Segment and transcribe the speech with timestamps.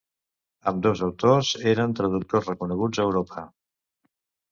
[0.69, 3.45] Ambdós autors eren traductors reconeguts a Europa.